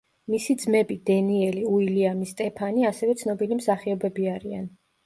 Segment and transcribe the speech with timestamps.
[0.35, 4.69] მისი ძმები დენიელი, უილიამი, სტეფანი ასევე ცნობილი მსახიობები არიან.